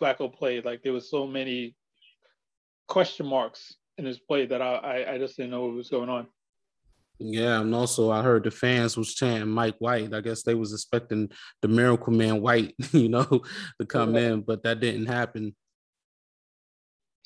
Flacco 0.00 0.32
play. 0.32 0.60
Like 0.60 0.82
there 0.82 0.92
was 0.92 1.10
so 1.10 1.26
many 1.26 1.74
question 2.88 3.26
marks 3.26 3.74
in 3.98 4.04
his 4.04 4.18
play 4.18 4.46
that 4.46 4.60
I, 4.60 4.74
I, 4.74 5.12
I 5.14 5.18
just 5.18 5.36
didn't 5.36 5.52
know 5.52 5.66
what 5.66 5.74
was 5.74 5.90
going 5.90 6.08
on. 6.08 6.26
Yeah, 7.18 7.60
and 7.60 7.74
also 7.74 8.10
I 8.10 8.22
heard 8.22 8.44
the 8.44 8.50
fans 8.50 8.96
was 8.96 9.14
chanting 9.14 9.48
Mike 9.48 9.76
White. 9.78 10.12
I 10.12 10.20
guess 10.20 10.42
they 10.42 10.54
was 10.54 10.74
expecting 10.74 11.30
the 11.62 11.68
Miracle 11.68 12.12
Man 12.12 12.42
White, 12.42 12.74
you 12.92 13.08
know, 13.08 13.24
to 13.24 13.86
come 13.86 14.16
in, 14.16 14.42
but 14.42 14.62
that 14.64 14.80
didn't 14.80 15.06
happen. 15.06 15.54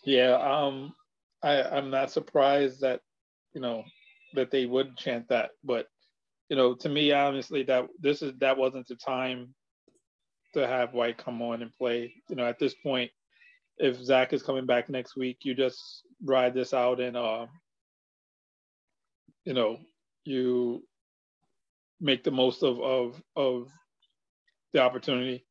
Yeah, 0.04 0.34
um, 0.34 0.92
I, 1.42 1.62
I'm 1.62 1.90
not 1.90 2.12
surprised 2.12 2.82
that 2.82 3.00
you 3.52 3.60
know 3.60 3.82
that 4.34 4.52
they 4.52 4.64
would 4.64 4.96
chant 4.96 5.28
that, 5.28 5.50
but 5.64 5.86
you 6.50 6.56
know, 6.56 6.74
to 6.74 6.88
me, 6.88 7.12
honestly, 7.12 7.62
that 7.62 7.86
this 8.00 8.22
is 8.22 8.32
that 8.40 8.58
wasn't 8.58 8.88
the 8.88 8.96
time 8.96 9.54
to 10.52 10.66
have 10.66 10.92
White 10.92 11.16
come 11.16 11.40
on 11.40 11.62
and 11.62 11.72
play. 11.72 12.12
You 12.28 12.36
know, 12.36 12.44
at 12.44 12.58
this 12.58 12.74
point, 12.74 13.10
if 13.78 13.96
Zach 14.02 14.32
is 14.32 14.42
coming 14.42 14.66
back 14.66 14.90
next 14.90 15.16
week, 15.16 15.38
you 15.42 15.54
just 15.54 16.02
ride 16.24 16.52
this 16.52 16.74
out 16.74 17.00
and 17.00 17.16
uh, 17.16 17.46
you 19.44 19.54
know, 19.54 19.78
you 20.24 20.84
make 22.00 22.24
the 22.24 22.32
most 22.32 22.64
of 22.64 22.80
of 22.80 23.22
of 23.36 23.68
the 24.72 24.80
opportunity. 24.80 25.46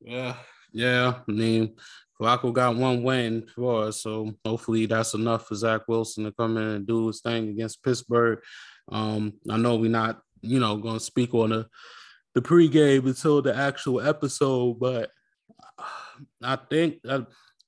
Yeah, 0.00 0.34
yeah. 0.72 1.14
I 1.28 1.30
mean, 1.30 1.76
Flacco 2.18 2.54
got 2.54 2.76
one 2.76 3.02
win 3.02 3.46
for 3.54 3.84
us, 3.84 4.02
so 4.02 4.32
hopefully 4.46 4.86
that's 4.86 5.12
enough 5.12 5.46
for 5.46 5.56
Zach 5.56 5.82
Wilson 5.88 6.24
to 6.24 6.32
come 6.32 6.56
in 6.56 6.62
and 6.62 6.86
do 6.86 7.08
his 7.08 7.20
thing 7.20 7.50
against 7.50 7.82
Pittsburgh. 7.82 8.38
Um, 8.90 9.34
I 9.48 9.56
know 9.56 9.76
we're 9.76 9.90
not, 9.90 10.20
you 10.42 10.60
know, 10.60 10.76
going 10.76 10.98
to 10.98 11.04
speak 11.04 11.34
on 11.34 11.50
the 11.50 11.66
the 12.34 12.40
pregame 12.40 13.06
until 13.06 13.42
the 13.42 13.54
actual 13.56 14.00
episode, 14.00 14.78
but 14.78 15.10
I 16.42 16.56
think 16.56 16.98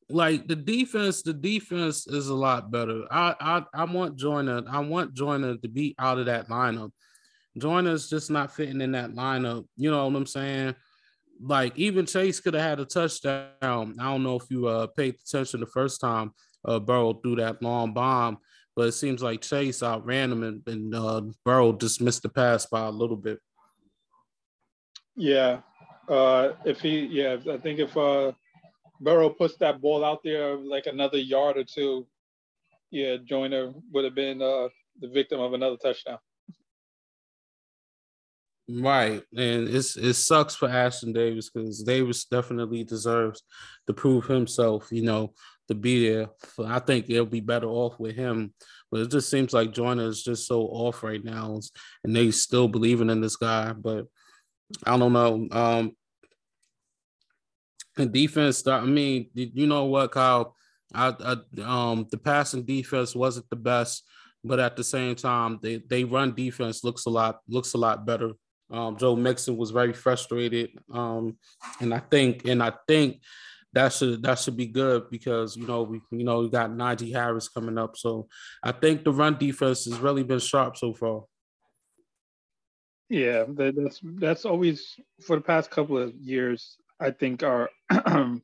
like 0.08 0.46
the 0.46 0.56
defense, 0.56 1.22
the 1.22 1.32
defense 1.32 2.06
is 2.06 2.28
a 2.28 2.34
lot 2.34 2.70
better. 2.70 3.02
I 3.10 3.34
I 3.40 3.64
I 3.74 3.84
want 3.84 4.16
Joyner, 4.16 4.62
I 4.68 4.80
want 4.80 5.14
Joyner 5.14 5.56
to 5.56 5.68
be 5.68 5.94
out 5.98 6.18
of 6.18 6.26
that 6.26 6.48
lineup. 6.48 6.90
Joyner's 7.58 8.08
just 8.08 8.30
not 8.30 8.54
fitting 8.54 8.80
in 8.80 8.92
that 8.92 9.12
lineup. 9.12 9.66
You 9.76 9.90
know 9.90 10.06
what 10.06 10.16
I'm 10.16 10.26
saying? 10.26 10.74
Like 11.40 11.76
even 11.76 12.06
Chase 12.06 12.40
could 12.40 12.54
have 12.54 12.62
had 12.62 12.80
a 12.80 12.84
touchdown. 12.84 13.50
I 13.62 14.04
don't 14.04 14.22
know 14.22 14.36
if 14.36 14.44
you 14.50 14.66
uh 14.68 14.86
paid 14.88 15.16
attention 15.16 15.60
the 15.60 15.66
first 15.66 16.00
time 16.00 16.32
uh 16.64 16.78
Burrow 16.78 17.14
threw 17.14 17.36
that 17.36 17.62
long 17.62 17.92
bomb, 17.92 18.38
but 18.76 18.88
it 18.88 18.92
seems 18.92 19.22
like 19.22 19.40
Chase 19.40 19.82
outran 19.82 20.32
him 20.32 20.42
and, 20.42 20.62
and 20.66 20.94
uh 20.94 21.22
Burrow 21.44 21.72
just 21.72 22.00
missed 22.00 22.22
the 22.22 22.28
pass 22.28 22.66
by 22.66 22.86
a 22.86 22.90
little 22.90 23.16
bit. 23.16 23.38
Yeah. 25.16 25.60
Uh 26.08 26.52
if 26.64 26.80
he 26.80 27.06
yeah, 27.06 27.36
I 27.50 27.58
think 27.58 27.78
if 27.78 27.96
uh 27.96 28.32
Burrow 29.00 29.30
puts 29.30 29.56
that 29.56 29.80
ball 29.80 30.04
out 30.04 30.22
there 30.22 30.56
like 30.56 30.86
another 30.86 31.18
yard 31.18 31.56
or 31.56 31.64
two, 31.64 32.06
yeah, 32.90 33.16
Joyner 33.24 33.72
would 33.92 34.04
have 34.04 34.14
been 34.14 34.40
uh 34.40 34.68
the 35.00 35.08
victim 35.08 35.40
of 35.40 35.54
another 35.54 35.76
touchdown. 35.76 36.18
Right, 38.68 39.22
and 39.36 39.68
it's 39.68 39.96
it 39.96 40.14
sucks 40.14 40.54
for 40.54 40.68
Ashtyn 40.68 41.12
Davis 41.12 41.50
because 41.50 41.82
Davis 41.82 42.24
definitely 42.24 42.84
deserves 42.84 43.42
to 43.86 43.92
prove 43.92 44.26
himself. 44.26 44.88
You 44.90 45.02
know, 45.02 45.34
to 45.68 45.74
be 45.74 46.08
there. 46.08 46.28
I 46.64 46.78
think 46.78 47.08
it'll 47.08 47.26
be 47.26 47.40
better 47.40 47.68
off 47.68 47.98
with 47.98 48.16
him, 48.16 48.52
but 48.90 49.00
it 49.00 49.10
just 49.10 49.30
seems 49.30 49.52
like 49.52 49.72
Joyner 49.72 50.06
is 50.06 50.22
just 50.22 50.46
so 50.46 50.62
off 50.62 51.02
right 51.02 51.22
now, 51.22 51.60
and 52.04 52.14
they 52.14 52.30
still 52.30 52.68
believing 52.68 53.10
in 53.10 53.20
this 53.20 53.36
guy. 53.36 53.72
But 53.72 54.06
I 54.84 54.96
don't 54.96 55.12
know. 55.12 55.48
Um, 55.50 55.96
and 57.98 58.12
defense. 58.12 58.66
I 58.66 58.84
mean, 58.84 59.28
you 59.34 59.66
know 59.66 59.84
what, 59.84 60.12
Kyle? 60.12 60.56
I, 60.94 61.14
I 61.20 61.62
um 61.62 62.06
the 62.10 62.18
passing 62.18 62.64
defense 62.64 63.14
wasn't 63.14 63.48
the 63.48 63.56
best, 63.56 64.04
but 64.44 64.60
at 64.60 64.76
the 64.76 64.84
same 64.84 65.14
time, 65.14 65.58
they 65.62 65.82
they 65.88 66.04
run 66.04 66.34
defense 66.34 66.84
looks 66.84 67.06
a 67.06 67.10
lot 67.10 67.40
looks 67.48 67.74
a 67.74 67.78
lot 67.78 68.04
better 68.04 68.32
um, 68.72 68.96
Joe 68.96 69.14
Mixon 69.14 69.56
was 69.56 69.70
very 69.70 69.92
frustrated, 69.92 70.70
um, 70.92 71.36
and 71.80 71.92
I 71.92 71.98
think 71.98 72.46
and 72.46 72.62
I 72.62 72.72
think 72.88 73.20
that 73.74 73.92
should 73.92 74.22
that 74.22 74.38
should 74.38 74.56
be 74.56 74.66
good 74.66 75.08
because 75.10 75.56
you 75.56 75.66
know 75.66 75.82
we 75.82 76.00
you 76.10 76.24
know 76.24 76.40
we 76.40 76.50
got 76.50 76.70
Najee 76.70 77.12
Harris 77.12 77.48
coming 77.48 77.78
up, 77.78 77.96
so 77.96 78.28
I 78.62 78.72
think 78.72 79.04
the 79.04 79.12
run 79.12 79.38
defense 79.38 79.84
has 79.86 79.98
really 79.98 80.22
been 80.22 80.38
sharp 80.38 80.76
so 80.76 80.92
far. 80.92 81.24
Yeah, 83.08 83.44
that's 83.48 84.00
that's 84.02 84.44
always 84.44 84.96
for 85.26 85.36
the 85.36 85.42
past 85.42 85.70
couple 85.70 85.98
of 85.98 86.14
years. 86.14 86.76
I 87.00 87.10
think 87.10 87.42
our 87.42 87.70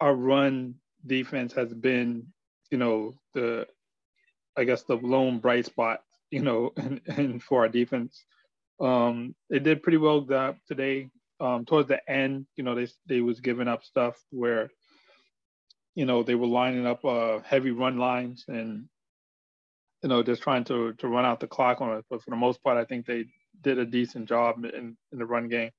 our 0.00 0.14
run 0.14 0.74
defense 1.06 1.52
has 1.54 1.72
been, 1.72 2.26
you 2.70 2.78
know, 2.78 3.14
the 3.32 3.66
I 4.56 4.64
guess 4.64 4.82
the 4.82 4.96
lone 4.96 5.38
bright 5.38 5.66
spot, 5.66 6.02
you 6.30 6.42
know, 6.42 6.72
and, 6.76 7.00
and 7.06 7.42
for 7.42 7.62
our 7.62 7.68
defense. 7.68 8.24
Um, 8.80 9.34
they 9.50 9.60
did 9.60 9.82
pretty 9.82 9.98
well 9.98 10.22
that 10.22 10.56
today. 10.66 11.10
Um, 11.44 11.66
towards 11.66 11.88
the 11.88 12.00
end, 12.10 12.46
you 12.56 12.64
know, 12.64 12.74
they 12.74 12.88
they 13.06 13.20
was 13.20 13.40
giving 13.40 13.68
up 13.68 13.84
stuff 13.84 14.16
where, 14.30 14.70
you 15.94 16.06
know, 16.06 16.22
they 16.22 16.34
were 16.34 16.46
lining 16.46 16.86
up 16.86 17.04
uh, 17.04 17.40
heavy 17.44 17.70
run 17.70 17.98
lines 17.98 18.46
and, 18.48 18.88
you 20.02 20.08
know, 20.08 20.22
just 20.22 20.42
trying 20.42 20.64
to 20.64 20.94
to 20.94 21.06
run 21.06 21.26
out 21.26 21.40
the 21.40 21.46
clock 21.46 21.82
on 21.82 21.98
it. 21.98 22.04
But 22.08 22.22
for 22.22 22.30
the 22.30 22.36
most 22.36 22.62
part, 22.62 22.78
I 22.78 22.86
think 22.86 23.04
they 23.04 23.26
did 23.60 23.78
a 23.78 23.84
decent 23.84 24.26
job 24.26 24.64
in 24.64 24.96
in 25.12 25.18
the 25.18 25.26
run 25.26 25.48
game. 25.48 25.70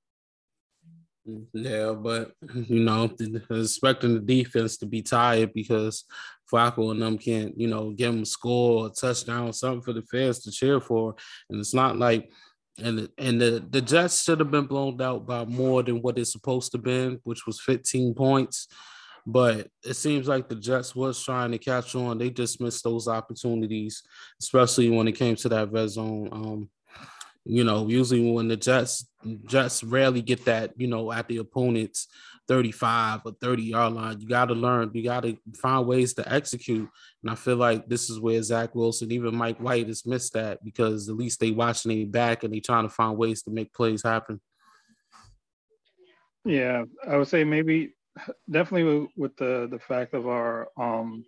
Yeah, 1.54 1.94
but 1.94 2.34
you 2.54 2.84
know, 2.84 3.10
expecting 3.50 4.14
the 4.14 4.20
defense 4.20 4.78
to 4.78 4.86
be 4.86 5.02
tired 5.02 5.52
because 5.54 6.06
Flacco 6.52 6.92
and 6.92 7.02
them 7.02 7.18
can't, 7.18 7.60
you 7.60 7.68
know, 7.68 7.90
give 7.90 8.14
them 8.14 8.22
a 8.22 8.26
score, 8.26 8.86
a 8.86 8.90
touchdown, 8.92 9.52
something 9.52 9.82
for 9.82 9.94
the 9.94 10.04
fans 10.04 10.40
to 10.42 10.52
cheer 10.52 10.80
for. 10.80 11.16
And 11.50 11.60
it's 11.60 11.74
not 11.74 11.98
like 11.98 12.30
and 12.78 13.10
and 13.18 13.42
the, 13.42 13.66
the 13.70 13.82
Jets 13.82 14.24
should 14.24 14.40
have 14.40 14.52
been 14.52 14.66
blown 14.66 15.02
out 15.02 15.26
by 15.26 15.46
more 15.46 15.84
than 15.84 16.02
what 16.02 16.18
it's 16.18 16.32
supposed 16.32 16.72
to 16.74 16.78
be, 16.78 17.18
which 17.24 17.46
was 17.46 17.62
15 17.62 18.14
points. 18.14 18.68
But 19.26 19.70
it 19.84 19.96
seems 19.96 20.28
like 20.28 20.50
the 20.50 20.56
Jets 20.56 20.96
was 20.96 21.24
trying 21.24 21.52
to 21.52 21.58
catch 21.58 21.96
on. 21.96 22.18
They 22.18 22.30
just 22.30 22.62
missed 22.62 22.84
those 22.84 23.08
opportunities, 23.08 24.04
especially 24.40 24.90
when 24.90 25.08
it 25.08 25.14
came 25.14 25.36
to 25.38 25.50
that 25.50 25.72
red 25.72 25.90
zone. 25.90 26.30
Um, 26.32 26.70
you 27.46 27.64
know, 27.64 27.88
usually 27.88 28.32
when 28.32 28.48
the 28.48 28.58
Jets 28.58 29.08
Jets 29.46 29.84
rarely 29.84 30.22
get 30.22 30.46
that, 30.46 30.74
you 30.78 30.88
know, 30.88 31.12
at 31.12 31.28
the 31.28 31.38
opponent's 31.38 32.08
35 32.48 33.22
or 33.26 33.32
30 33.42 33.64
yard 33.64 33.94
line. 33.94 34.20
You 34.20 34.28
got 34.28 34.46
to 34.46 34.54
learn, 34.54 34.92
you 34.94 35.04
got 35.04 35.24
to 35.24 35.38
find 35.56 35.88
ways 35.88 36.14
to 36.16 36.32
execute. 36.32 36.90
And 37.24 37.32
I 37.32 37.36
feel 37.36 37.56
like 37.56 37.88
this 37.88 38.10
is 38.10 38.20
where 38.20 38.42
Zach 38.44 38.76
Wilson, 38.76 39.12
even 39.12 39.36
Mike 39.36 39.60
White, 39.60 39.88
has 39.88 40.06
missed 40.06 40.34
that 40.34 40.64
because 40.64 41.10
at 41.10 41.16
least 41.16 41.40
they 41.40 41.52
watching 41.52 42.02
it 42.02 42.12
back 42.12 42.44
and 42.44 42.54
they 42.54 42.60
trying 42.60 42.84
to 42.84 42.94
find 42.94 43.18
ways 43.18 43.42
to 43.44 43.52
make 43.52 43.74
plays 43.74 44.04
happen. 44.04 44.40
Yeah, 46.44 46.84
I 47.08 47.18
would 47.18 47.28
say 47.28 47.44
maybe 47.44 47.94
definitely 48.50 49.08
with 49.18 49.36
the 49.38 49.68
the 49.70 49.80
fact 49.80 50.14
of 50.14 50.28
our 50.28 50.70
um 50.78 51.26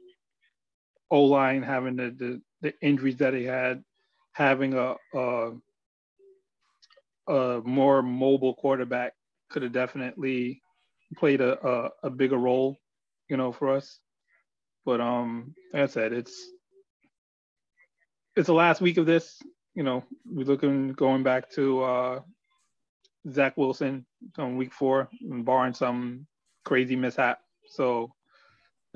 O 1.10 1.24
line 1.24 1.64
having 1.64 1.96
the, 1.96 2.12
the, 2.12 2.42
the 2.62 2.74
injuries 2.82 3.18
that 3.18 3.34
he 3.34 3.44
had, 3.44 3.84
having 4.34 4.74
a, 4.74 4.96
a 5.16 5.52
a 7.28 7.62
more 7.66 8.02
mobile 8.02 8.54
quarterback 8.56 9.14
could 9.50 9.64
have 9.64 9.72
definitely 9.72 10.62
played 11.16 11.42
a, 11.42 11.68
a, 11.68 11.90
a 12.04 12.10
bigger 12.10 12.38
role, 12.38 12.78
you 13.30 13.38
know, 13.38 13.52
for 13.52 13.76
us. 13.76 14.00
But 14.86 15.02
um, 15.02 15.54
like 15.74 15.84
I 15.84 15.86
said, 15.88 16.14
it's 16.14 16.50
it's 18.36 18.48
the 18.48 18.54
last 18.54 18.82
week 18.82 18.98
of 18.98 19.06
this. 19.06 19.42
You 19.76 19.84
know, 19.84 20.04
we're 20.26 20.46
looking 20.46 20.94
going 20.94 21.24
back 21.24 21.52
to 21.52 21.84
uh, 21.84 22.20
Zach 23.32 23.58
Wilson 23.58 24.06
on 24.38 24.58
week 24.58 24.74
four, 24.74 25.10
barring 25.22 25.74
some 25.74 26.26
crazy 26.64 26.96
mishap. 26.96 27.40
So, 27.70 28.14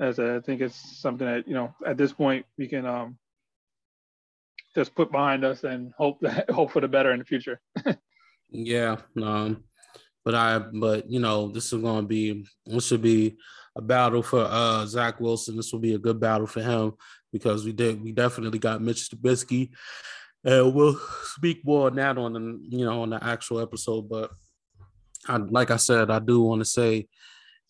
as 0.00 0.18
I 0.18 0.40
think 0.40 0.60
it's 0.60 1.00
something 1.00 1.26
that 1.26 1.46
you 1.46 1.54
know 1.54 1.74
at 1.86 1.98
this 1.98 2.12
point 2.12 2.46
we 2.56 2.68
can 2.68 2.86
um, 2.86 3.18
just 4.74 4.94
put 4.94 5.12
behind 5.12 5.44
us 5.44 5.64
and 5.64 5.92
hope 5.96 6.20
that 6.20 6.50
hope 6.50 6.70
for 6.72 6.80
the 6.80 6.88
better 6.88 7.12
in 7.12 7.18
the 7.18 7.24
future. 7.24 7.60
yeah, 8.52 8.96
um, 9.20 9.64
but 10.24 10.34
I, 10.34 10.58
but 10.58 11.10
you 11.10 11.20
know, 11.20 11.48
this 11.48 11.72
is 11.72 11.82
going 11.82 12.02
to 12.02 12.08
be, 12.08 12.46
this 12.66 12.86
should 12.86 13.02
be 13.02 13.36
a 13.74 13.80
battle 13.82 14.22
for 14.22 14.46
uh 14.48 14.84
Zach 14.86 15.18
Wilson. 15.20 15.56
This 15.56 15.72
will 15.72 15.80
be 15.80 15.94
a 15.94 15.98
good 15.98 16.20
battle 16.20 16.46
for 16.46 16.60
him 16.60 16.92
because 17.32 17.64
we 17.64 17.72
did, 17.72 18.02
we 18.02 18.12
definitely 18.12 18.58
got 18.58 18.82
Mitch 18.82 19.08
Trubisky, 19.08 19.70
and 20.44 20.74
we'll 20.74 20.98
speak 21.24 21.62
more 21.64 21.88
on 21.88 21.96
that 21.96 22.18
on 22.18 22.32
the, 22.34 22.76
you 22.76 22.84
know, 22.84 23.02
on 23.02 23.10
the 23.10 23.24
actual 23.24 23.60
episode. 23.60 24.08
But 24.08 24.30
I, 25.26 25.36
like 25.36 25.70
I 25.70 25.76
said, 25.76 26.10
I 26.10 26.18
do 26.18 26.42
want 26.42 26.60
to 26.60 26.66
say 26.66 27.08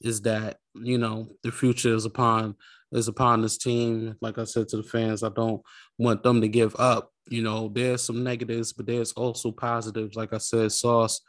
is 0.00 0.22
that 0.22 0.56
you 0.74 0.98
know 0.98 1.28
the 1.42 1.52
future 1.52 1.94
is 1.94 2.04
upon 2.04 2.56
is 2.90 3.08
upon 3.08 3.42
this 3.42 3.56
team. 3.56 4.16
Like 4.20 4.38
I 4.38 4.44
said 4.44 4.68
to 4.68 4.78
the 4.78 4.82
fans, 4.82 5.22
I 5.22 5.28
don't 5.28 5.62
want 5.98 6.22
them 6.22 6.40
to 6.40 6.48
give 6.48 6.74
up. 6.78 7.11
You 7.32 7.42
know, 7.42 7.68
there's 7.68 8.02
some 8.02 8.22
negatives, 8.22 8.72
but 8.72 8.86
there's 8.86 9.12
also 9.12 9.50
positives. 9.50 10.14
Like 10.16 10.32
I 10.32 10.38
said, 10.38 10.70
Sauce 10.70 11.20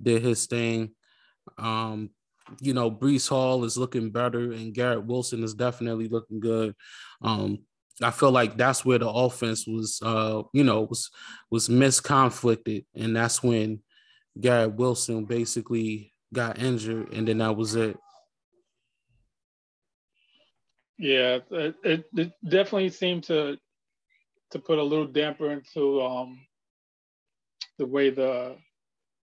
did 0.00 0.22
his 0.22 0.46
thing. 0.46 0.90
Um, 1.58 2.10
you 2.60 2.72
know, 2.72 2.90
Breece 2.90 3.28
Hall 3.28 3.64
is 3.64 3.76
looking 3.76 4.10
better, 4.10 4.52
and 4.52 4.72
Garrett 4.72 5.04
Wilson 5.04 5.42
is 5.42 5.54
definitely 5.54 6.08
looking 6.08 6.40
good. 6.40 6.74
Um, 7.20 7.58
I 8.00 8.10
feel 8.12 8.30
like 8.30 8.56
that's 8.56 8.84
where 8.84 8.98
the 8.98 9.08
offense 9.08 9.66
was, 9.66 10.00
uh, 10.02 10.42
you 10.52 10.64
know, 10.64 10.82
was 10.82 11.10
was 11.50 11.68
misconflicted, 11.68 12.86
and 12.94 13.16
that's 13.16 13.42
when 13.42 13.80
Garrett 14.40 14.74
Wilson 14.74 15.24
basically 15.24 16.14
got 16.32 16.58
injured, 16.58 17.12
and 17.12 17.26
then 17.26 17.38
that 17.38 17.56
was 17.56 17.74
it. 17.74 17.96
Yeah, 20.98 21.38
it, 21.50 21.74
it, 21.84 22.04
it 22.16 22.32
definitely 22.48 22.90
seemed 22.90 23.24
to 23.24 23.56
to 24.50 24.58
put 24.58 24.78
a 24.78 24.82
little 24.82 25.06
damper 25.06 25.50
into 25.50 26.00
um, 26.02 26.40
the 27.78 27.86
way 27.86 28.10
the 28.10 28.56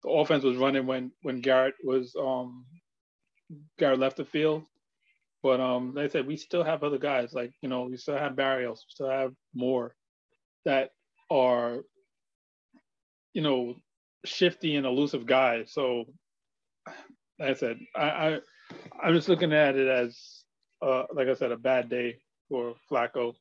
the 0.04 0.10
offense 0.10 0.44
was 0.44 0.58
running 0.58 0.86
when 0.86 1.12
when 1.22 1.42
Garrett 1.42 1.76
was 1.84 2.16
um, 2.20 2.66
Garrett 3.78 4.00
left 4.00 4.18
the 4.18 4.26
field. 4.26 4.64
But 5.42 5.60
um, 5.60 5.94
like 5.94 6.06
I 6.06 6.08
said, 6.08 6.28
we 6.28 6.38
still 6.38 6.64
have 6.64 6.84
other 6.84 6.98
guys. 6.98 7.34
Like 7.34 7.52
you 7.62 7.70
know, 7.70 7.84
we 7.84 7.98
still 7.98 8.18
have 8.18 8.34
Berrios, 8.34 8.78
we 8.78 8.90
still 8.90 9.10
have 9.10 9.34
Moore 9.54 9.96
that 10.66 10.90
are 11.30 11.80
you 13.34 13.42
know 13.42 13.76
shifty 14.26 14.76
and 14.76 14.86
elusive 14.86 15.26
guys. 15.26 15.72
So, 15.74 16.06
like 17.40 17.50
I 17.50 17.54
said, 17.54 17.78
I, 17.96 18.06
I 18.10 18.40
I'm 19.02 19.14
just 19.14 19.30
looking 19.30 19.54
at 19.54 19.76
it 19.76 19.88
as 19.88 20.44
uh, 20.82 21.04
like 21.14 21.28
I 21.28 21.34
said, 21.34 21.52
a 21.52 21.58
bad 21.58 21.90
day 21.90 22.18
for 22.50 22.76
Flacco. 22.92 23.34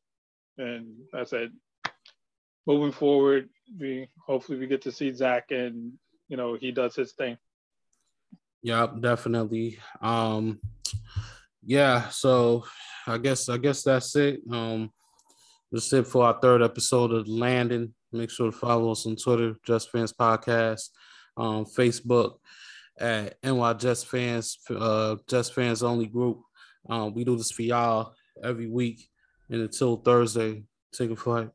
And 0.59 0.95
I 1.15 1.25
said, 1.25 1.51
moving 2.67 2.93
forward, 2.93 3.49
we 3.79 4.09
hopefully 4.25 4.59
we 4.59 4.67
get 4.67 4.83
to 4.83 4.93
see 4.93 5.13
Zach 5.13 5.51
and 5.51 5.93
you 6.29 6.37
know 6.37 6.55
he 6.55 6.73
does 6.73 6.95
his 6.95 7.13
thing. 7.13 7.37
Yep, 8.63 9.01
definitely. 9.01 9.79
Um, 10.01 10.61
yeah, 11.65 12.09
so 12.09 12.65
I 13.07 13.19
guess 13.19 13.49
I 13.49 13.57
guess 13.57 13.83
that's 13.83 14.15
it. 14.17 14.41
Um, 14.51 14.91
that's 15.71 15.93
it 15.93 16.07
for 16.07 16.25
our 16.27 16.39
third 16.41 16.63
episode 16.63 17.13
of 17.13 17.29
Landing. 17.29 17.95
Make 18.13 18.31
sure 18.31 18.51
to 18.51 18.57
follow 18.57 18.93
us 18.93 19.07
on 19.07 19.17
Twitter, 19.17 19.57
Jets 19.67 19.87
Fans 19.87 20.13
Podcast, 20.13 20.91
um, 21.37 21.65
Facebook 21.65 22.37
at 23.01 23.37
NY 23.43 23.73
Jets 23.75 24.05
Fans, 24.05 24.59
uh, 24.71 25.17
Jets 25.29 25.51
Fans 25.51 25.83
Only 25.83 26.07
Group. 26.07 26.43
Um, 26.89 27.15
we 27.15 27.25
do 27.25 27.37
this 27.37 27.51
for 27.51 27.63
y'all 27.63 28.15
every 28.43 28.69
week, 28.69 29.09
and 29.53 29.63
until 29.63 29.99
Thursday, 29.99 30.65
take 30.93 31.13
a 31.13 31.17
flight. 31.17 31.53